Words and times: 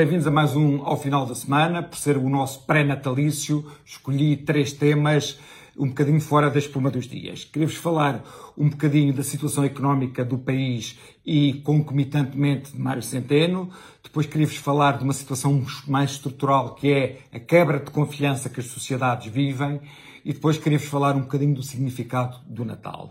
Bem-vindos 0.00 0.26
a 0.26 0.30
mais 0.30 0.56
um 0.56 0.82
ao 0.82 0.98
final 0.98 1.26
da 1.26 1.34
semana. 1.34 1.82
Por 1.82 1.98
ser 1.98 2.16
o 2.16 2.26
nosso 2.26 2.64
pré-natalício, 2.64 3.70
escolhi 3.84 4.34
três 4.34 4.72
temas 4.72 5.38
um 5.76 5.88
bocadinho 5.88 6.22
fora 6.22 6.48
da 6.48 6.58
espuma 6.58 6.90
dos 6.90 7.06
dias. 7.06 7.44
Queria-vos 7.44 7.76
falar 7.76 8.24
um 8.56 8.70
bocadinho 8.70 9.12
da 9.12 9.22
situação 9.22 9.62
económica 9.62 10.24
do 10.24 10.38
país 10.38 10.98
e 11.22 11.60
concomitantemente 11.64 12.72
de 12.72 12.80
Mário 12.80 13.02
Centeno. 13.02 13.68
Depois 14.02 14.24
queria-vos 14.24 14.56
falar 14.56 14.96
de 14.96 15.04
uma 15.04 15.12
situação 15.12 15.62
mais 15.86 16.12
estrutural 16.12 16.74
que 16.76 16.90
é 16.90 17.18
a 17.30 17.38
quebra 17.38 17.78
de 17.78 17.90
confiança 17.90 18.48
que 18.48 18.60
as 18.60 18.68
sociedades 18.68 19.30
vivem. 19.30 19.82
E 20.24 20.32
depois 20.32 20.56
queria-vos 20.56 20.88
falar 20.88 21.14
um 21.14 21.20
bocadinho 21.20 21.54
do 21.54 21.62
significado 21.62 22.38
do 22.46 22.64
Natal. 22.64 23.10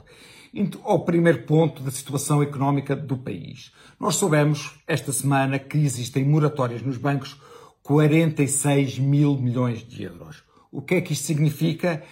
Ao 0.83 1.05
primeiro 1.05 1.43
ponto 1.43 1.83
da 1.83 1.91
situação 1.91 2.41
económica 2.41 2.95
do 2.95 3.17
país. 3.17 3.71
Nós 3.99 4.15
soubemos 4.15 4.79
esta 4.87 5.11
semana 5.11 5.59
que 5.59 5.77
existem 5.77 6.25
moratórias 6.25 6.81
nos 6.81 6.97
bancos 6.97 7.39
46 7.83 8.99
mil 8.99 9.37
milhões 9.37 9.87
de 9.87 10.03
euros. 10.03 10.43
O 10.71 10.81
que 10.81 10.95
é 10.95 11.01
que 11.01 11.13
isto 11.13 11.25
significa? 11.25 12.03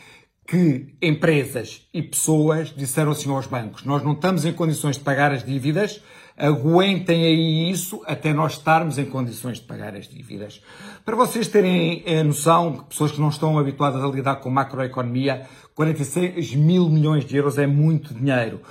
Que 0.47 0.95
empresas 1.01 1.85
e 1.93 2.01
pessoas 2.01 2.69
disseram 2.69 3.11
assim 3.11 3.29
aos 3.29 3.45
bancos: 3.45 3.83
nós 3.83 4.01
não 4.01 4.13
estamos 4.13 4.45
em 4.45 4.53
condições 4.53 4.95
de 4.95 5.03
pagar 5.03 5.33
as 5.33 5.43
dívidas, 5.43 6.01
aguentem 6.37 7.25
aí 7.25 7.69
isso 7.69 8.01
até 8.05 8.33
nós 8.33 8.53
estarmos 8.53 8.97
em 8.97 9.03
condições 9.05 9.57
de 9.57 9.65
pagar 9.65 9.93
as 9.93 10.07
dívidas. 10.07 10.61
Para 11.03 11.17
vocês 11.17 11.49
terem 11.49 12.01
a 12.07 12.23
noção, 12.23 12.85
pessoas 12.87 13.11
que 13.11 13.19
não 13.19 13.27
estão 13.27 13.59
habituadas 13.59 14.01
a 14.01 14.07
lidar 14.07 14.37
com 14.37 14.49
macroeconomia, 14.49 15.45
46 15.75 16.55
mil 16.55 16.89
milhões 16.89 17.25
de 17.25 17.35
euros 17.35 17.57
é 17.57 17.67
muito 17.67 18.13
dinheiro. 18.13 18.61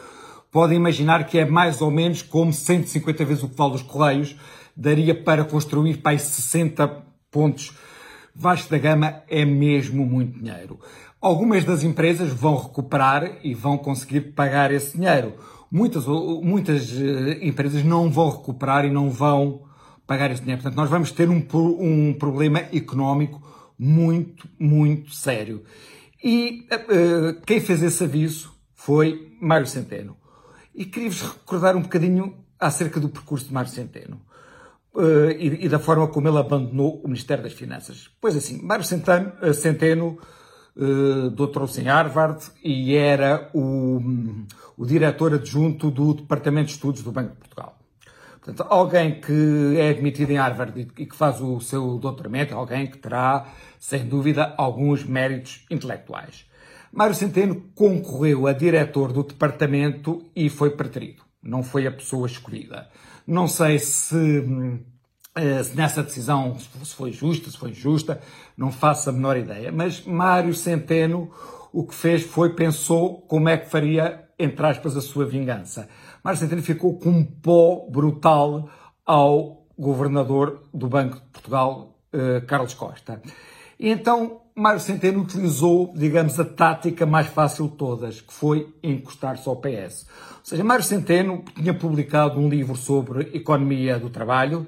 Podem 0.50 0.78
imaginar 0.78 1.26
que 1.26 1.38
é 1.38 1.44
mais 1.44 1.82
ou 1.82 1.90
menos 1.90 2.22
como 2.22 2.54
150 2.54 3.24
vezes 3.26 3.42
o 3.42 3.48
que 3.50 3.56
vale 3.56 3.72
dos 3.72 3.82
Correios, 3.82 4.34
daria 4.74 5.14
para 5.14 5.44
construir 5.44 5.98
para 5.98 6.12
aí 6.12 6.18
60 6.18 6.88
pontos. 7.30 7.74
Vasco 8.34 8.70
da 8.70 8.78
Gama 8.78 9.22
é 9.28 9.44
mesmo 9.44 10.06
muito 10.06 10.38
dinheiro. 10.38 10.78
Algumas 11.26 11.64
das 11.64 11.82
empresas 11.82 12.32
vão 12.32 12.56
recuperar 12.56 13.38
e 13.42 13.52
vão 13.52 13.76
conseguir 13.76 14.32
pagar 14.32 14.70
esse 14.70 14.96
dinheiro. 14.96 15.34
Muitas, 15.68 16.06
muitas 16.06 16.88
eh, 16.92 17.44
empresas 17.44 17.82
não 17.82 18.08
vão 18.08 18.30
recuperar 18.30 18.84
e 18.84 18.90
não 18.90 19.10
vão 19.10 19.64
pagar 20.06 20.30
esse 20.30 20.40
dinheiro. 20.40 20.62
Portanto, 20.62 20.78
nós 20.78 20.88
vamos 20.88 21.10
ter 21.10 21.28
um, 21.28 21.44
um 21.80 22.14
problema 22.14 22.60
económico 22.72 23.42
muito, 23.76 24.48
muito 24.56 25.12
sério. 25.12 25.64
E 26.22 26.64
uh, 26.70 27.40
quem 27.44 27.58
fez 27.58 27.82
esse 27.82 28.04
aviso 28.04 28.52
foi 28.72 29.36
Mário 29.40 29.66
Centeno. 29.66 30.16
E 30.72 30.84
queria-vos 30.84 31.22
recordar 31.22 31.74
um 31.74 31.82
bocadinho 31.82 32.36
acerca 32.56 33.00
do 33.00 33.08
percurso 33.08 33.48
de 33.48 33.52
Mário 33.52 33.70
Centeno. 33.70 34.20
Uh, 34.94 35.32
e, 35.36 35.64
e, 35.64 35.68
da 35.68 35.80
forma 35.80 36.06
como 36.06 36.28
ele 36.28 36.38
abandonou 36.38 37.00
o 37.02 37.08
Ministério 37.08 37.42
das 37.42 37.52
Finanças. 37.52 38.08
Pois 38.20 38.36
assim, 38.36 38.62
Mário 38.62 38.84
Centeno, 38.84 39.32
Centeno 39.52 40.18
uh, 40.76 41.30
doutorou-se 41.30 41.80
em 41.80 41.84
Harvard 41.84 42.44
e 42.62 42.94
era 42.94 43.50
o, 43.54 44.00
o 44.76 44.86
diretor 44.86 45.34
adjunto 45.34 45.90
do 45.90 46.14
Departamento 46.14 46.66
de 46.66 46.72
Estudos 46.72 47.02
do 47.02 47.12
Banco 47.12 47.32
de 47.32 47.38
Portugal. 47.38 47.78
Portanto, 48.40 48.64
alguém 48.70 49.20
que 49.20 49.76
é 49.76 49.90
admitido 49.90 50.30
em 50.30 50.36
Harvard 50.36 50.88
e 50.96 51.06
que 51.06 51.16
faz 51.16 51.40
o 51.40 51.58
seu 51.60 51.98
doutoramento, 51.98 52.54
alguém 52.54 52.86
que 52.86 52.96
terá, 52.96 53.48
sem 53.80 54.06
dúvida, 54.06 54.54
alguns 54.56 55.04
méritos 55.04 55.66
intelectuais. 55.68 56.46
Mário 56.92 57.14
Centeno 57.14 57.60
concorreu 57.74 58.46
a 58.46 58.52
diretor 58.52 59.12
do 59.12 59.24
departamento 59.24 60.30
e 60.34 60.48
foi 60.48 60.70
preterido. 60.70 61.24
Não 61.42 61.62
foi 61.62 61.86
a 61.86 61.92
pessoa 61.92 62.26
escolhida. 62.26 62.88
Não 63.26 63.48
sei 63.48 63.78
se 63.80 64.14
hum, 64.14 64.78
eh, 64.78 64.95
se 65.64 65.76
nessa 65.76 66.02
decisão 66.02 66.56
se 66.58 66.94
foi 66.94 67.12
justa, 67.12 67.50
se 67.50 67.56
foi 67.56 67.70
injusta, 67.70 68.20
não 68.56 68.72
faço 68.72 69.10
a 69.10 69.12
menor 69.12 69.36
ideia. 69.36 69.70
Mas 69.70 70.04
Mário 70.04 70.54
Centeno 70.54 71.30
o 71.72 71.84
que 71.84 71.94
fez 71.94 72.22
foi 72.22 72.54
pensou 72.54 73.20
como 73.28 73.50
é 73.50 73.58
que 73.58 73.68
faria, 73.68 74.24
entre 74.38 74.64
aspas, 74.66 74.96
a 74.96 75.00
sua 75.02 75.26
vingança. 75.26 75.88
Mário 76.24 76.40
Centeno 76.40 76.62
ficou 76.62 76.98
com 76.98 77.10
um 77.10 77.22
pó 77.22 77.86
brutal 77.90 78.70
ao 79.04 79.66
governador 79.78 80.62
do 80.72 80.88
Banco 80.88 81.16
de 81.16 81.26
Portugal, 81.26 81.98
eh, 82.12 82.40
Carlos 82.46 82.72
Costa. 82.72 83.20
E 83.78 83.90
então 83.90 84.40
Mário 84.54 84.80
Centeno 84.80 85.20
utilizou, 85.20 85.92
digamos, 85.94 86.40
a 86.40 86.44
tática 86.46 87.04
mais 87.04 87.26
fácil 87.26 87.68
de 87.68 87.76
todas, 87.76 88.22
que 88.22 88.32
foi 88.32 88.74
encostar-se 88.82 89.46
ao 89.46 89.56
PS. 89.56 90.06
Ou 90.38 90.44
seja, 90.44 90.64
Mário 90.64 90.82
Centeno 90.82 91.44
tinha 91.54 91.74
publicado 91.74 92.40
um 92.40 92.48
livro 92.48 92.74
sobre 92.74 93.36
economia 93.36 93.98
do 93.98 94.08
trabalho, 94.08 94.66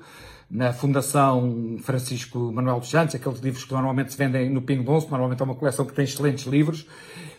na 0.50 0.72
Fundação 0.72 1.76
Francisco 1.82 2.50
Manuel 2.50 2.80
dos 2.80 2.88
Santos, 2.88 3.14
aqueles 3.14 3.38
livros 3.40 3.64
que 3.64 3.72
normalmente 3.72 4.12
se 4.12 4.18
vendem 4.18 4.48
no 4.48 4.62
Pingo 4.62 4.82
Doce, 4.82 5.10
normalmente 5.10 5.42
é 5.42 5.44
uma 5.44 5.54
coleção 5.54 5.84
que 5.84 5.92
tem 5.92 6.04
excelentes 6.04 6.46
livros, 6.46 6.86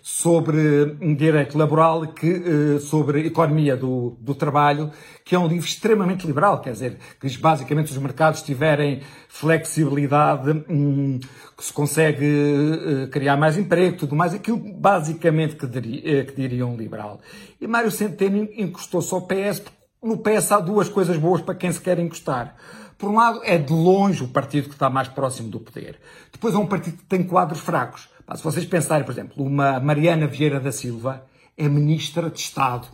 sobre 0.02 0.96
direito 1.18 1.58
laboral, 1.58 2.08
que, 2.08 2.28
eh, 2.28 2.80
sobre 2.80 3.26
economia 3.28 3.76
do, 3.76 4.16
do 4.20 4.34
trabalho, 4.34 4.92
que 5.26 5.36
é 5.36 5.40
um 5.40 5.48
livro 5.48 5.66
extremamente 5.66 6.26
liberal, 6.26 6.62
quer 6.62 6.72
dizer, 6.72 6.98
que 7.20 7.38
basicamente 7.38 7.92
os 7.92 7.98
mercados 7.98 8.42
tiverem 8.42 9.02
flexibilidade, 9.28 10.64
hum, 10.70 11.20
que 11.58 11.66
se 11.66 11.74
consegue 11.74 12.26
eh, 12.26 13.08
criar 13.08 13.36
mais 13.38 13.58
emprego, 13.58 13.98
tudo 13.98 14.16
mais, 14.16 14.34
aquilo 14.34 14.58
basicamente 14.58 15.56
que, 15.56 15.68
diria, 15.68 16.20
eh, 16.20 16.24
que 16.24 16.36
diria 16.36 16.66
um 16.66 16.78
liberal. 16.78 17.20
E 17.60 17.68
Mário 17.68 17.92
Centeno 17.92 18.48
encostou-se 18.56 19.14
ao 19.14 19.24
PS, 19.24 19.60
porque 19.60 19.78
no 20.02 20.18
PS 20.18 20.52
há 20.54 20.60
duas 20.60 20.88
coisas 20.88 21.18
boas 21.18 21.42
para 21.42 21.56
quem 21.56 21.72
se 21.72 21.82
quer 21.82 22.00
encostar. 22.00 22.56
Por 23.00 23.10
um 23.10 23.16
lado, 23.16 23.40
é 23.46 23.58
de 23.58 23.72
longe 23.72 24.22
o 24.22 24.28
partido 24.28 24.68
que 24.68 24.76
está 24.76 24.90
mais 24.90 25.08
próximo 25.08 25.48
do 25.48 25.58
poder. 25.58 25.98
Depois 26.34 26.54
é 26.54 26.58
um 26.58 26.68
partido 26.68 26.98
que 26.98 27.06
tem 27.06 27.24
quadros 27.24 27.62
fracos. 27.62 28.10
Se 28.36 28.44
vocês 28.44 28.66
pensarem, 28.66 29.06
por 29.06 29.14
exemplo, 29.14 29.42
uma 29.42 29.80
Mariana 29.80 30.28
Vieira 30.28 30.60
da 30.60 30.70
Silva 30.70 31.26
é 31.58 31.70
ministra 31.70 32.30
de 32.30 32.40
Estado. 32.42 32.90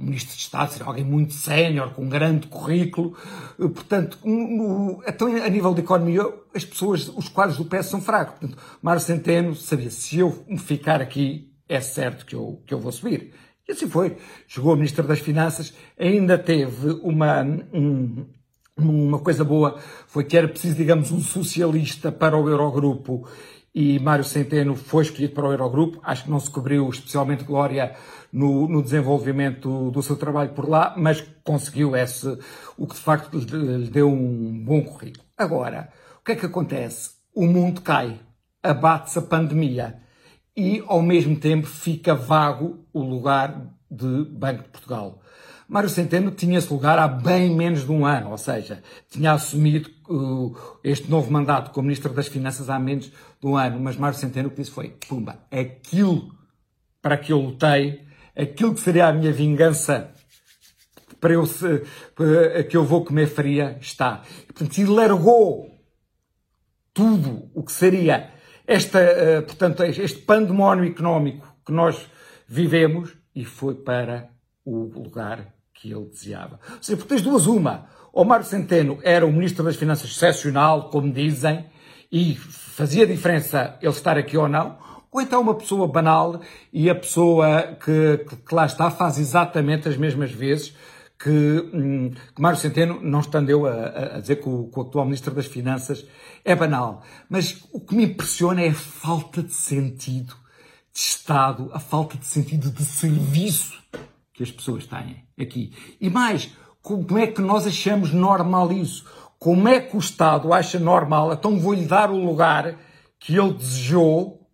Um 0.00 0.06
ministro 0.06 0.34
de 0.34 0.40
Estado 0.40 0.72
será 0.72 0.86
alguém 0.86 1.04
muito 1.04 1.34
sénior, 1.34 1.92
com 1.92 2.04
um 2.04 2.08
grande 2.08 2.46
currículo. 2.46 3.14
Portanto, 3.58 4.18
no, 4.24 5.02
então, 5.06 5.28
a 5.28 5.48
nível 5.50 5.74
de 5.74 5.82
economia, 5.82 6.22
as 6.54 6.64
pessoas, 6.64 7.08
os 7.08 7.28
quadros 7.28 7.58
do 7.58 7.66
PS 7.66 7.86
são 7.86 8.00
fracos. 8.00 8.38
Portanto, 8.38 8.62
Mário 8.80 9.02
Centeno 9.02 9.54
sabia, 9.54 9.90
se 9.90 10.18
eu 10.18 10.42
ficar 10.56 11.02
aqui, 11.02 11.52
é 11.68 11.82
certo 11.82 12.24
que 12.24 12.34
eu, 12.34 12.62
que 12.66 12.72
eu 12.72 12.80
vou 12.80 12.90
subir. 12.90 13.34
E 13.68 13.72
assim 13.72 13.88
foi. 13.90 14.16
Chegou 14.48 14.72
a 14.72 14.76
Ministro 14.76 15.06
das 15.06 15.20
Finanças, 15.20 15.74
ainda 15.98 16.38
teve 16.38 16.92
uma, 17.02 17.42
um, 17.72 18.26
uma 18.88 19.18
coisa 19.18 19.44
boa 19.44 19.78
foi 20.06 20.24
que 20.24 20.36
era 20.36 20.48
preciso, 20.48 20.76
digamos, 20.76 21.10
um 21.12 21.20
socialista 21.20 22.10
para 22.10 22.36
o 22.36 22.48
Eurogrupo 22.48 23.26
e 23.74 23.98
Mário 24.00 24.24
Centeno 24.24 24.74
foi 24.74 25.04
escolhido 25.04 25.34
para 25.34 25.46
o 25.46 25.52
Eurogrupo. 25.52 26.00
Acho 26.02 26.24
que 26.24 26.30
não 26.30 26.40
se 26.40 26.50
cobriu 26.50 26.88
especialmente 26.88 27.44
glória 27.44 27.94
no, 28.32 28.68
no 28.68 28.82
desenvolvimento 28.82 29.90
do 29.90 30.02
seu 30.02 30.16
trabalho 30.16 30.50
por 30.50 30.68
lá, 30.68 30.94
mas 30.96 31.24
conseguiu 31.44 31.94
esse, 31.94 32.38
o 32.76 32.86
que 32.86 32.94
de 32.94 33.00
facto 33.00 33.38
lhe 33.38 33.90
deu 33.90 34.08
um 34.08 34.64
bom 34.64 34.82
currículo. 34.82 35.24
Agora, 35.36 35.90
o 36.20 36.24
que 36.24 36.32
é 36.32 36.36
que 36.36 36.46
acontece? 36.46 37.10
O 37.34 37.46
mundo 37.46 37.80
cai, 37.80 38.20
abate-se 38.62 39.18
a 39.18 39.22
pandemia 39.22 40.00
e, 40.56 40.82
ao 40.86 41.00
mesmo 41.00 41.36
tempo, 41.36 41.66
fica 41.66 42.14
vago 42.14 42.84
o 42.92 43.00
lugar 43.00 43.66
de 43.90 44.24
Banco 44.24 44.64
de 44.64 44.68
Portugal. 44.68 45.22
Mário 45.70 45.88
Centeno 45.88 46.32
tinha 46.32 46.58
esse 46.58 46.72
lugar 46.72 46.98
há 46.98 47.06
bem 47.06 47.54
menos 47.54 47.84
de 47.84 47.92
um 47.92 48.04
ano, 48.04 48.32
ou 48.32 48.36
seja, 48.36 48.82
tinha 49.08 49.30
assumido 49.30 49.88
uh, 50.08 50.52
este 50.82 51.08
novo 51.08 51.30
mandato 51.30 51.70
como 51.70 51.86
Ministro 51.86 52.12
das 52.12 52.26
Finanças 52.26 52.68
há 52.68 52.76
menos 52.76 53.06
de 53.06 53.46
um 53.46 53.56
ano, 53.56 53.78
mas 53.78 53.96
Mário 53.96 54.18
Centeno 54.18 54.48
o 54.48 54.50
que 54.50 54.56
disse 54.56 54.72
foi, 54.72 54.96
pumba, 55.08 55.38
aquilo 55.48 56.34
para 57.00 57.16
que 57.16 57.32
eu 57.32 57.38
lutei, 57.38 58.04
aquilo 58.36 58.74
que 58.74 58.80
seria 58.80 59.06
a 59.06 59.12
minha 59.12 59.30
vingança 59.32 60.12
para 61.20 61.34
eu 61.34 61.46
se, 61.46 61.84
para 62.16 62.64
que 62.64 62.76
eu 62.76 62.84
vou 62.84 63.04
comer 63.04 63.28
fria, 63.28 63.78
está. 63.80 64.24
E, 64.48 64.52
portanto, 64.52 64.76
ele 64.76 64.90
largou 64.90 65.70
tudo 66.92 67.48
o 67.54 67.62
que 67.62 67.70
seria 67.70 68.32
esta, 68.66 68.98
uh, 68.98 69.42
portanto, 69.46 69.84
este 69.84 70.18
pandemónio 70.22 70.84
económico 70.84 71.46
que 71.64 71.70
nós 71.70 72.10
vivemos 72.48 73.16
e 73.32 73.44
foi 73.44 73.76
para 73.76 74.30
o 74.64 74.86
lugar 74.86 75.59
que 75.80 75.92
ele 75.92 76.04
desejava. 76.04 76.60
Ou 76.70 76.82
seja, 76.82 77.02
tens 77.04 77.22
duas 77.22 77.46
uma. 77.46 77.86
O 78.12 78.24
Mário 78.24 78.44
Centeno 78.44 78.98
era 79.02 79.24
o 79.24 79.32
Ministro 79.32 79.64
das 79.64 79.76
Finanças 79.76 80.10
excepcional, 80.10 80.90
como 80.90 81.10
dizem, 81.12 81.64
e 82.12 82.34
fazia 82.34 83.06
diferença 83.06 83.78
ele 83.80 83.90
estar 83.90 84.18
aqui 84.18 84.36
ou 84.36 84.48
não, 84.48 84.76
ou 85.10 85.20
então 85.20 85.40
uma 85.40 85.54
pessoa 85.54 85.88
banal 85.88 86.40
e 86.72 86.90
a 86.90 86.94
pessoa 86.94 87.76
que, 87.84 88.24
que, 88.28 88.36
que 88.36 88.54
lá 88.54 88.66
está 88.66 88.90
faz 88.90 89.18
exatamente 89.18 89.88
as 89.88 89.96
mesmas 89.96 90.30
vezes 90.30 90.74
que, 91.18 91.70
hum, 91.72 92.10
que 92.34 92.42
Mário 92.42 92.58
Centeno, 92.58 92.98
não 93.02 93.20
estando 93.20 93.50
eu 93.50 93.66
a, 93.66 94.16
a 94.16 94.20
dizer 94.20 94.36
que 94.36 94.48
o, 94.48 94.70
que 94.72 94.78
o, 94.78 94.82
atual 94.82 95.04
Ministro 95.04 95.34
das 95.34 95.46
Finanças 95.46 96.06
é 96.44 96.54
banal, 96.54 97.02
mas 97.28 97.62
o 97.72 97.80
que 97.80 97.94
me 97.94 98.04
impressiona 98.04 98.62
é 98.62 98.68
a 98.68 98.74
falta 98.74 99.42
de 99.42 99.52
sentido 99.52 100.34
de 100.92 100.98
Estado, 100.98 101.70
a 101.72 101.78
falta 101.78 102.16
de 102.16 102.26
sentido 102.26 102.70
de 102.70 102.84
serviço 102.84 103.80
que 104.40 104.44
as 104.44 104.50
pessoas 104.50 104.86
têm 104.86 105.24
aqui. 105.38 105.74
E 106.00 106.08
mais, 106.08 106.50
como 106.80 107.18
é 107.18 107.26
que 107.26 107.42
nós 107.42 107.66
achamos 107.66 108.10
normal 108.12 108.72
isso? 108.72 109.04
como 109.40 109.66
é 109.68 109.80
que 109.80 109.96
o 109.96 109.98
Estado 109.98 110.52
acha 110.52 110.78
normal, 110.78 111.32
então 111.32 111.58
vou-lhe 111.58 111.86
dar 111.86 112.10
o 112.10 112.22
lugar 112.22 112.78
que 113.18 113.34
ele 113.34 113.54
desejou, 113.54 114.46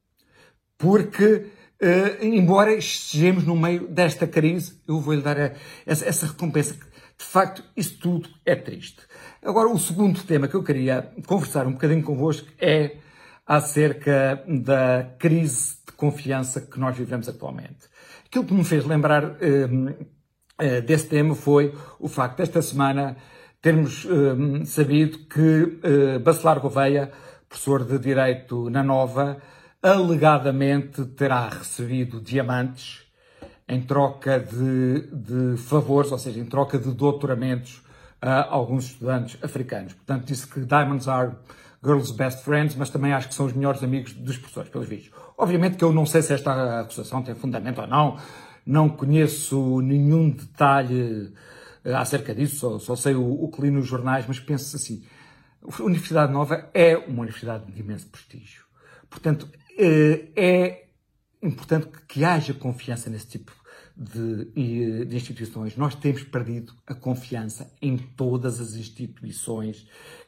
porque, 0.78 1.50
uh, 1.82 2.24
embora 2.24 2.72
estejamos 2.72 3.42
no 3.42 3.56
meio 3.56 3.88
desta 3.88 4.28
crise, 4.28 4.80
eu 4.86 5.00
vou-lhe 5.00 5.20
dar 5.20 5.38
a, 5.38 5.52
essa, 5.84 6.06
essa 6.06 6.26
recompensa. 6.26 6.74
De 7.18 7.24
facto, 7.24 7.64
isso 7.76 7.98
tudo 7.98 8.28
é 8.44 8.54
triste. 8.54 9.02
Agora, 9.42 9.68
o 9.68 9.78
segundo 9.78 10.22
tema 10.22 10.46
que 10.46 10.54
eu 10.54 10.62
queria 10.62 11.10
conversar 11.26 11.66
um 11.66 11.72
bocadinho 11.72 12.04
convosco 12.04 12.46
é 12.56 12.98
acerca 13.44 14.44
da 14.46 15.14
crise 15.18 15.78
de 15.84 15.92
confiança 15.94 16.60
que 16.60 16.78
nós 16.78 16.96
vivemos 16.96 17.28
atualmente. 17.28 17.88
Aquilo 18.26 18.44
que 18.44 18.54
me 18.54 18.64
fez 18.64 18.84
lembrar 18.84 19.36
eh, 19.40 20.80
desse 20.82 21.06
tema 21.08 21.34
foi 21.34 21.74
o 21.98 22.08
facto 22.08 22.38
desta 22.38 22.60
semana 22.60 23.16
termos 23.60 24.06
eh, 24.06 24.64
sabido 24.64 25.18
que 25.26 25.78
eh, 25.82 26.18
Bacelar 26.18 26.60
Gouveia, 26.60 27.10
professor 27.48 27.84
de 27.84 27.98
Direito 27.98 28.70
na 28.70 28.82
Nova, 28.82 29.38
alegadamente 29.82 31.04
terá 31.04 31.48
recebido 31.48 32.20
diamantes 32.20 33.04
em 33.68 33.82
troca 33.82 34.38
de, 34.38 35.08
de 35.12 35.56
favores, 35.56 36.12
ou 36.12 36.18
seja, 36.18 36.40
em 36.40 36.46
troca 36.46 36.78
de 36.78 36.92
doutoramentos 36.92 37.82
a 38.20 38.44
alguns 38.44 38.86
estudantes 38.86 39.42
africanos. 39.42 39.92
Portanto, 39.92 40.26
disse 40.26 40.46
que 40.46 40.60
diamonds 40.60 41.08
are 41.08 41.32
girls' 41.86 42.12
best 42.12 42.42
friends, 42.42 42.74
mas 42.74 42.90
também 42.90 43.12
acho 43.12 43.28
que 43.28 43.34
são 43.34 43.46
os 43.46 43.52
melhores 43.52 43.82
amigos 43.82 44.12
dos 44.12 44.36
professores, 44.36 44.70
pelos 44.70 44.88
vídeos. 44.88 45.10
Obviamente 45.38 45.76
que 45.76 45.84
eu 45.84 45.92
não 45.92 46.04
sei 46.04 46.22
se 46.22 46.32
esta 46.32 46.80
acusação 46.80 47.22
tem 47.22 47.34
fundamento 47.34 47.80
ou 47.80 47.86
não, 47.86 48.18
não 48.66 48.88
conheço 48.88 49.80
nenhum 49.80 50.30
detalhe 50.30 51.32
eh, 51.84 51.94
acerca 51.94 52.34
disso, 52.34 52.56
só, 52.56 52.78
só 52.78 52.96
sei 52.96 53.14
o, 53.14 53.44
o, 53.44 53.48
que 53.50 53.62
li 53.62 53.70
nos 53.70 53.86
jornais, 53.86 54.24
mas 54.26 54.40
penso 54.40 54.74
assim, 54.74 55.04
a 55.62 55.82
Universidade 55.82 56.32
Nova 56.32 56.68
é 56.74 56.96
uma 56.96 57.22
universidade 57.22 57.70
de 57.70 57.80
imenso 57.80 58.08
prestígio. 58.08 58.64
Portanto, 59.08 59.48
eh, 59.78 60.30
é 60.34 60.86
importante 61.42 61.88
que 62.08 62.24
haja 62.24 62.52
confiança 62.54 63.08
nesse 63.08 63.28
tipo 63.28 63.52
de, 63.96 65.04
de, 65.04 65.16
instituições. 65.16 65.76
Nós 65.76 65.94
temos 65.94 66.22
perdido 66.24 66.74
a 66.86 66.94
confiança 66.94 67.72
em 67.80 67.96
todas 67.96 68.60
as 68.60 68.74
instituições 68.74 69.86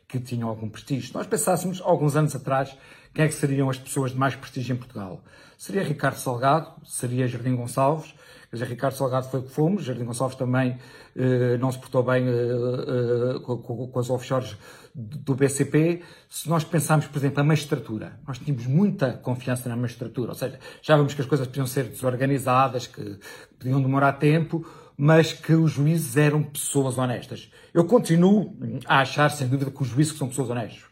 que 0.09 0.19
tinham 0.19 0.49
algum 0.49 0.69
prestígio. 0.69 1.13
Nós 1.13 1.27
pensássemos, 1.27 1.83
alguns 1.83 2.17
anos 2.17 2.35
atrás, 2.35 2.75
quem 3.15 3.25
é 3.25 3.29
que 3.29 3.35
seriam 3.35 3.69
as 3.69 3.79
pessoas 3.79 4.13
de 4.13 4.19
mais 4.19 4.35
prestígio 4.35 4.75
em 4.75 4.79
Portugal? 4.79 5.23
Seria 5.57 5.83
Ricardo 5.83 6.17
Salgado, 6.17 6.71
seria 6.85 7.27
Jardim 7.27 7.57
Gonçalves, 7.57 8.15
Quer 8.51 8.57
dizer, 8.57 8.69
Ricardo 8.69 8.95
Salgado 8.95 9.29
foi 9.29 9.41
o 9.41 9.43
que 9.43 9.51
fomos, 9.51 9.85
Jardim 9.85 10.05
Gonçalves 10.05 10.35
também 10.35 10.79
eh, 11.15 11.59
não 11.59 11.71
se 11.71 11.79
portou 11.79 12.03
bem 12.03 12.27
eh, 12.27 12.31
eh, 12.31 13.41
com, 13.41 13.59
com, 13.59 13.99
as 13.99 14.09
offshores 14.09 14.57
do 14.95 15.35
BCP. 15.35 16.03
Se 16.31 16.49
nós 16.49 16.65
pensarmos, 16.65 17.07
por 17.07 17.19
exemplo, 17.19 17.41
a 17.41 17.45
magistratura, 17.45 18.19
nós 18.27 18.39
tínhamos 18.39 18.67
muita 18.67 19.13
confiança 19.13 19.69
na 19.69 19.77
magistratura, 19.77 20.31
ou 20.31 20.35
seja, 20.35 20.59
já 20.81 20.97
vimos 20.97 21.13
que 21.13 21.21
as 21.21 21.27
coisas 21.27 21.47
podiam 21.47 21.67
ser 21.67 21.85
desorganizadas, 21.85 22.87
que 22.87 23.19
podiam 23.59 23.83
demorar 23.83 24.13
tempo, 24.13 24.67
mas 24.97 25.31
que 25.31 25.53
os 25.53 25.73
juízes 25.73 26.17
eram 26.17 26.43
pessoas 26.43 26.97
honestas. 26.97 27.53
Eu 27.75 27.85
continuo 27.85 28.57
a 28.87 29.01
achar, 29.01 29.31
sem 29.31 29.47
dúvida, 29.47 29.71
que 29.71 29.83
os 29.83 29.89
juízes 29.89 30.17
são 30.17 30.27
pessoas 30.27 30.49
honestas. 30.49 30.85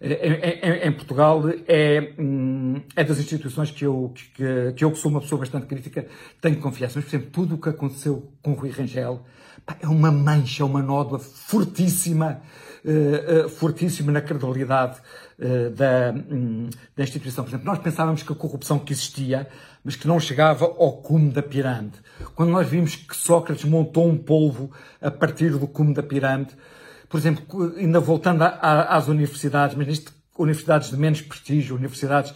Em, 0.00 0.10
em, 0.10 0.88
em, 0.88 0.92
Portugal 0.92 1.42
é, 1.66 2.12
hum, 2.18 2.80
é 2.94 3.04
das 3.04 3.18
instituições 3.18 3.70
que 3.70 3.84
eu, 3.84 4.12
que, 4.14 4.72
que 4.74 4.84
eu, 4.84 4.90
que 4.90 4.98
sou 4.98 5.10
uma 5.10 5.20
pessoa 5.20 5.38
bastante 5.40 5.66
crítica, 5.66 6.06
tenho 6.40 6.56
confiança. 6.58 6.94
Mas, 6.96 7.04
por 7.04 7.16
exemplo, 7.16 7.30
tudo 7.30 7.54
o 7.56 7.58
que 7.58 7.68
aconteceu 7.68 8.30
com 8.42 8.52
Rui 8.52 8.70
Rangel 8.70 9.22
pá, 9.64 9.76
é 9.80 9.88
uma 9.88 10.10
mancha, 10.10 10.64
uma 10.64 10.82
nódoa 10.82 11.18
fortíssima, 11.18 12.40
uh, 12.84 13.46
uh, 13.46 13.48
fortíssima 13.48 14.12
na 14.12 14.20
credibilidade 14.20 14.98
uh, 15.38 15.70
da, 15.70 16.14
um, 16.30 16.70
da 16.96 17.02
instituição. 17.02 17.44
Por 17.44 17.50
exemplo, 17.50 17.66
nós 17.66 17.78
pensávamos 17.78 18.22
que 18.22 18.32
a 18.32 18.36
corrupção 18.36 18.78
que 18.78 18.92
existia, 18.92 19.48
mas 19.84 19.96
que 19.96 20.06
não 20.06 20.20
chegava 20.20 20.64
ao 20.64 20.92
cume 20.98 21.30
da 21.30 21.42
pirâmide. 21.42 21.98
Quando 22.34 22.50
nós 22.50 22.68
vimos 22.68 22.96
que 22.96 23.16
Sócrates 23.16 23.64
montou 23.64 24.08
um 24.08 24.16
polvo 24.16 24.70
a 25.00 25.10
partir 25.10 25.50
do 25.50 25.66
cume 25.66 25.92
da 25.92 26.02
pirâmide, 26.02 26.54
por 27.08 27.18
exemplo, 27.18 27.74
ainda 27.76 28.00
voltando 28.00 28.42
a, 28.42 28.48
a, 28.48 28.96
às 28.96 29.08
universidades, 29.08 29.76
mas 29.76 29.86
nisto, 29.86 30.12
universidades 30.38 30.90
de 30.90 30.96
menos 30.96 31.22
prestígio, 31.22 31.76
universidades 31.76 32.34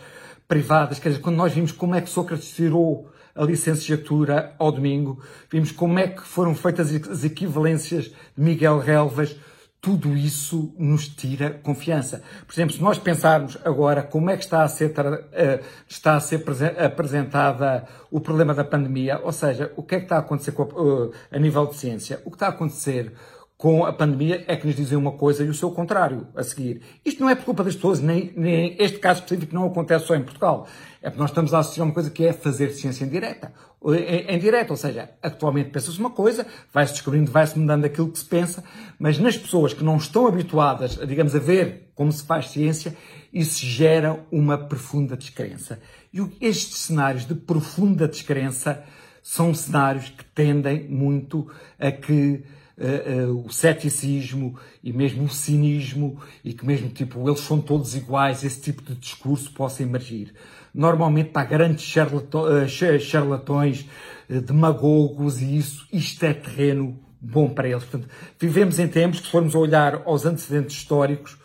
privadas, 0.48 0.98
quer 0.98 1.10
dizer, 1.10 1.20
quando 1.20 1.36
nós 1.36 1.52
vimos 1.52 1.72
como 1.72 1.94
é 1.94 2.00
que 2.00 2.10
Sócrates 2.10 2.52
tirou 2.54 3.10
a 3.34 3.44
licenciatura 3.44 4.54
ao 4.58 4.72
domingo, 4.72 5.22
vimos 5.50 5.70
como 5.70 5.98
é 5.98 6.08
que 6.08 6.22
foram 6.22 6.54
feitas 6.54 6.92
as 7.08 7.24
equivalências 7.24 8.06
de 8.06 8.14
Miguel 8.36 8.78
Relvas, 8.78 9.36
tudo 9.80 10.14
isso 10.14 10.74
nos 10.78 11.08
tira 11.08 11.50
confiança. 11.62 12.22
Por 12.46 12.52
exemplo, 12.52 12.74
se 12.74 12.82
nós 12.82 12.98
pensarmos 12.98 13.56
agora 13.64 14.02
como 14.02 14.28
é 14.28 14.36
que 14.36 14.44
está 14.44 14.62
a 14.62 14.68
ser, 14.68 14.92
eh, 15.32 15.60
está 15.88 16.16
a 16.16 16.20
ser 16.20 16.44
apresentada 16.78 17.86
o 18.10 18.20
problema 18.20 18.52
da 18.52 18.62
pandemia, 18.62 19.18
ou 19.24 19.32
seja, 19.32 19.72
o 19.76 19.82
que 19.82 19.94
é 19.94 19.98
que 19.98 20.04
está 20.04 20.16
a 20.16 20.20
acontecer 20.20 20.52
eh, 20.52 21.36
a 21.36 21.38
nível 21.38 21.66
de 21.66 21.76
ciência, 21.76 22.20
o 22.26 22.30
que 22.30 22.36
está 22.36 22.46
a 22.46 22.50
acontecer 22.50 23.14
com 23.60 23.84
a 23.84 23.92
pandemia 23.92 24.42
é 24.48 24.56
que 24.56 24.66
nos 24.66 24.74
dizem 24.74 24.96
uma 24.96 25.12
coisa 25.12 25.44
e 25.44 25.48
o 25.50 25.52
seu 25.52 25.70
contrário 25.70 26.26
a 26.34 26.42
seguir. 26.42 26.80
Isto 27.04 27.20
não 27.20 27.28
é 27.28 27.34
por 27.34 27.44
culpa 27.44 27.62
das 27.62 27.74
pessoas, 27.74 28.00
nem, 28.00 28.32
nem 28.34 28.74
este 28.78 28.98
caso 28.98 29.20
específico 29.20 29.54
não 29.54 29.66
acontece 29.66 30.06
só 30.06 30.16
em 30.16 30.22
Portugal. 30.22 30.66
É 31.02 31.10
porque 31.10 31.20
nós 31.20 31.28
estamos 31.28 31.52
a 31.52 31.58
assistir 31.58 31.82
a 31.82 31.84
uma 31.84 31.92
coisa 31.92 32.08
que 32.08 32.24
é 32.24 32.32
fazer 32.32 32.70
ciência 32.70 33.04
em 33.04 33.08
direta. 33.10 33.52
Em, 33.84 34.34
em 34.34 34.38
direto, 34.38 34.70
ou 34.70 34.78
seja, 34.78 35.10
atualmente 35.22 35.68
pensa-se 35.68 36.00
uma 36.00 36.08
coisa, 36.08 36.46
vai-se 36.72 36.94
descobrindo, 36.94 37.30
vai-se 37.30 37.58
mudando 37.58 37.84
aquilo 37.84 38.10
que 38.10 38.18
se 38.18 38.24
pensa, 38.24 38.64
mas 38.98 39.18
nas 39.18 39.36
pessoas 39.36 39.74
que 39.74 39.84
não 39.84 39.98
estão 39.98 40.26
habituadas, 40.26 40.98
digamos, 41.06 41.36
a 41.36 41.38
ver 41.38 41.90
como 41.94 42.10
se 42.10 42.24
faz 42.24 42.48
ciência, 42.48 42.96
isso 43.30 43.66
gera 43.66 44.24
uma 44.32 44.56
profunda 44.56 45.18
descrença. 45.18 45.78
E 46.14 46.22
estes 46.40 46.78
cenários 46.78 47.26
de 47.26 47.34
profunda 47.34 48.08
descrença 48.08 48.82
são 49.22 49.52
cenários 49.52 50.08
que 50.08 50.24
tendem 50.24 50.88
muito 50.88 51.46
a 51.78 51.92
que 51.92 52.42
uh, 52.80 53.30
uh, 53.30 53.46
o 53.46 53.52
ceticismo 53.52 54.58
e 54.82 54.92
mesmo 54.92 55.24
o 55.24 55.28
cinismo 55.28 56.18
e 56.42 56.52
que 56.52 56.66
mesmo 56.66 56.88
tipo 56.88 57.28
eles 57.28 57.40
são 57.40 57.60
todos 57.60 57.94
iguais, 57.94 58.42
esse 58.42 58.60
tipo 58.60 58.82
de 58.82 58.94
discurso 58.94 59.52
possa 59.52 59.82
emergir. 59.82 60.32
Normalmente 60.74 61.30
para 61.30 61.46
grandes 61.46 61.84
charlatões, 61.84 63.86
demagogos 64.28 65.42
e 65.42 65.56
isso, 65.56 65.86
isto 65.92 66.24
é 66.24 66.32
terreno 66.32 66.98
bom 67.20 67.48
para 67.48 67.68
eles. 67.68 67.84
Portanto, 67.84 68.08
vivemos 68.38 68.78
em 68.78 68.88
tempos 68.88 69.20
que 69.20 69.26
se 69.26 69.32
formos 69.32 69.54
olhar 69.54 70.02
aos 70.06 70.24
antecedentes 70.24 70.76
históricos, 70.76 71.36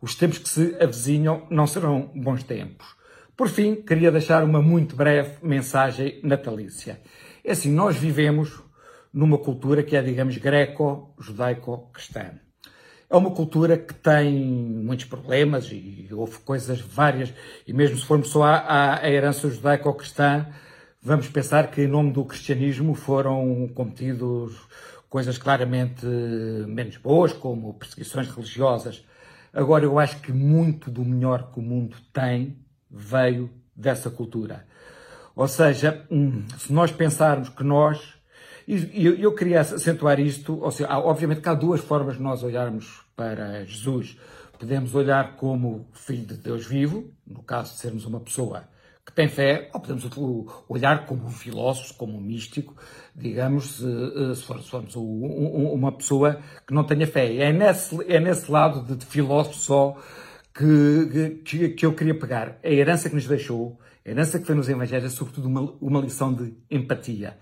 os 0.00 0.14
tempos 0.14 0.38
que 0.38 0.48
se 0.48 0.76
avizinham 0.80 1.46
não 1.50 1.66
serão 1.66 2.10
bons 2.14 2.42
tempos. 2.42 2.86
Por 3.36 3.48
fim, 3.48 3.76
queria 3.76 4.10
deixar 4.10 4.42
uma 4.42 4.62
muito 4.62 4.96
breve 4.96 5.34
mensagem 5.42 6.18
natalícia. 6.22 7.00
É 7.44 7.52
assim, 7.52 7.70
nós 7.70 7.96
vivemos 7.96 8.60
numa 9.12 9.38
cultura 9.38 9.82
que 9.82 9.96
é, 9.96 10.02
digamos, 10.02 10.36
greco-judaico-cristã. 10.36 12.32
É 13.10 13.16
uma 13.16 13.30
cultura 13.30 13.78
que 13.78 13.94
tem 13.94 14.34
muitos 14.34 15.06
problemas 15.06 15.70
e 15.72 16.08
houve 16.12 16.38
coisas 16.40 16.80
várias, 16.80 17.32
e 17.66 17.72
mesmo 17.72 17.96
se 17.96 18.04
formos 18.04 18.28
só 18.28 18.44
à, 18.44 19.00
à 19.00 19.10
herança 19.10 19.48
judaico-cristã, 19.48 20.46
vamos 21.02 21.26
pensar 21.28 21.70
que 21.70 21.82
em 21.82 21.86
nome 21.86 22.12
do 22.12 22.24
cristianismo 22.24 22.94
foram 22.94 23.68
cometidos 23.74 24.54
coisas 25.08 25.38
claramente 25.38 26.04
menos 26.04 26.98
boas, 26.98 27.32
como 27.32 27.74
perseguições 27.74 28.28
religiosas. 28.28 29.02
Agora, 29.54 29.84
eu 29.84 29.98
acho 29.98 30.20
que 30.20 30.30
muito 30.30 30.90
do 30.90 31.02
melhor 31.02 31.50
que 31.50 31.58
o 31.58 31.62
mundo 31.62 31.96
tem 32.12 32.58
veio 32.90 33.50
dessa 33.74 34.10
cultura. 34.10 34.66
Ou 35.34 35.48
seja, 35.48 36.04
hum, 36.10 36.44
se 36.58 36.72
nós 36.72 36.92
pensarmos 36.92 37.48
que 37.48 37.62
nós 37.62 38.17
e 38.68 39.06
eu, 39.06 39.14
eu 39.14 39.34
queria 39.34 39.62
acentuar 39.62 40.20
isto, 40.20 40.62
ou 40.62 40.70
seja, 40.70 40.90
obviamente 40.98 41.40
que 41.40 41.48
há 41.48 41.54
duas 41.54 41.80
formas 41.80 42.16
de 42.16 42.22
nós 42.22 42.42
olharmos 42.42 43.00
para 43.16 43.64
Jesus. 43.64 44.18
Podemos 44.58 44.94
olhar 44.94 45.36
como 45.36 45.88
filho 45.94 46.26
de 46.26 46.34
Deus 46.34 46.66
vivo, 46.66 47.10
no 47.26 47.42
caso 47.42 47.72
de 47.72 47.78
sermos 47.78 48.04
uma 48.04 48.20
pessoa 48.20 48.68
que 49.06 49.12
tem 49.12 49.26
fé, 49.26 49.70
ou 49.72 49.80
podemos 49.80 50.06
olhar 50.68 51.06
como 51.06 51.24
um 51.24 51.30
filósofo, 51.30 51.94
como 51.94 52.18
um 52.18 52.20
místico, 52.20 52.76
digamos, 53.16 53.78
se 53.78 54.42
formos 54.42 54.94
uma 54.94 55.90
pessoa 55.92 56.38
que 56.66 56.74
não 56.74 56.84
tenha 56.84 57.06
fé. 57.06 57.36
É 57.36 57.50
nesse, 57.50 57.96
é 58.06 58.20
nesse 58.20 58.50
lado 58.50 58.94
de, 58.94 59.02
filósofo 59.06 59.56
só 59.56 59.96
que, 60.52 61.40
que, 61.42 61.68
que, 61.70 61.86
eu 61.86 61.94
queria 61.94 62.18
pegar. 62.18 62.58
A 62.62 62.68
herança 62.68 63.08
que 63.08 63.14
nos 63.14 63.26
deixou, 63.26 63.80
a 64.04 64.10
herança 64.10 64.38
que 64.38 64.44
foi 64.44 64.54
nos 64.54 64.68
Evangelhos, 64.68 65.10
é 65.10 65.16
sobretudo 65.16 65.48
uma, 65.48 65.72
uma 65.80 66.00
lição 66.02 66.34
de 66.34 66.52
empatia 66.70 67.38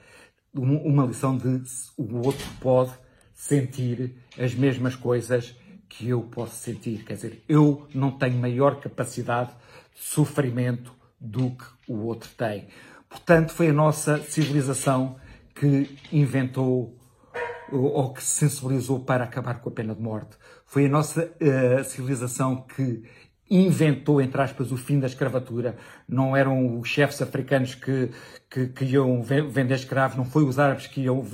uma 0.56 1.04
lição 1.04 1.36
de 1.36 1.62
o 1.96 2.16
outro 2.24 2.46
pode 2.60 2.92
sentir 3.34 4.16
as 4.38 4.54
mesmas 4.54 4.96
coisas 4.96 5.54
que 5.88 6.08
eu 6.08 6.22
posso 6.22 6.56
sentir. 6.56 7.04
Quer 7.04 7.14
dizer, 7.14 7.44
eu 7.48 7.86
não 7.94 8.10
tenho 8.10 8.38
maior 8.38 8.80
capacidade 8.80 9.50
de 9.94 10.00
sofrimento 10.00 10.92
do 11.20 11.50
que 11.50 11.64
o 11.88 12.06
outro 12.06 12.30
tem. 12.36 12.68
Portanto, 13.08 13.52
foi 13.52 13.68
a 13.68 13.72
nossa 13.72 14.18
civilização 14.22 15.16
que 15.54 15.96
inventou 16.12 16.96
ou 17.72 18.12
que 18.12 18.22
se 18.22 18.48
sensibilizou 18.48 19.00
para 19.00 19.24
acabar 19.24 19.60
com 19.60 19.68
a 19.68 19.72
pena 19.72 19.94
de 19.94 20.00
morte. 20.00 20.36
Foi 20.66 20.86
a 20.86 20.88
nossa 20.88 21.24
uh, 21.24 21.84
civilização 21.84 22.62
que 22.62 23.02
inventou, 23.50 24.20
entre 24.20 24.40
aspas, 24.40 24.72
o 24.72 24.76
fim 24.76 24.98
da 24.98 25.06
escravatura. 25.06 25.76
Não 26.08 26.36
eram 26.36 26.78
os 26.78 26.88
chefes 26.88 27.22
africanos 27.22 27.74
que, 27.74 28.10
que, 28.50 28.66
que 28.68 28.84
iam 28.84 29.22
vender 29.22 29.74
escravos, 29.74 30.16
não 30.16 30.24
foi 30.24 30.44
os 30.44 30.58
árabes 30.58 30.86
que 30.86 31.02
iam 31.02 31.24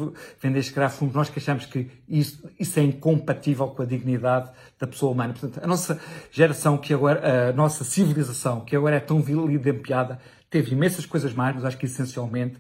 vender 0.41 0.61
escravos, 0.61 0.97
fomos 0.97 1.15
nós 1.15 1.29
que 1.29 1.39
achamos 1.39 1.67
que 1.67 1.91
isso, 2.09 2.49
isso 2.59 2.79
é 2.79 2.83
incompatível 2.83 3.69
com 3.69 3.83
a 3.83 3.87
dignidade 3.87 4.51
da 4.79 4.87
pessoa 4.87 5.13
humana. 5.13 5.33
Portanto, 5.33 5.65
a 5.65 5.67
nossa 5.67 6.01
geração, 6.31 6.77
que 6.77 6.93
agora, 6.93 7.51
a 7.51 7.53
nossa 7.53 7.85
civilização, 7.85 8.61
que 8.61 8.77
agora 8.77 8.97
é 8.97 9.01
tão 9.01 9.21
vilipendiada, 9.21 10.19
teve 10.51 10.73
imensas 10.73 11.07
coisas 11.07 11.33
mais, 11.33 11.55
mas 11.55 11.65
acho 11.65 11.79
que 11.79 11.87
essencialmente 11.87 12.59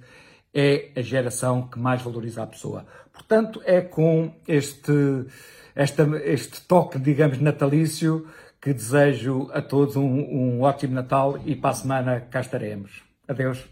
é 0.55 0.91
a 0.97 1.03
geração 1.03 1.69
que 1.69 1.79
mais 1.79 2.03
valoriza 2.03 2.43
a 2.43 2.47
pessoa. 2.47 2.87
Portanto, 3.13 3.63
é 3.65 3.81
com 3.81 4.35
este, 4.47 4.93
esta, 5.75 6.03
este 6.25 6.63
toque, 6.63 6.99
digamos, 6.99 7.39
natalício 7.39 8.27
que 8.63 8.73
desejo 8.73 9.51
a 9.53 9.61
todos 9.61 9.97
um, 9.97 10.07
um 10.07 10.63
ótimo 10.63 10.95
Natal 10.95 11.37
e 11.45 11.57
para 11.57 11.71
a 11.71 11.75
semana 11.75 12.21
cá 12.21 12.41
estaremos. 12.41 13.03
Adeus. 13.27 13.72